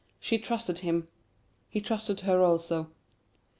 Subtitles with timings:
[0.19, 1.09] She trusted him.
[1.69, 2.89] He trusted her also.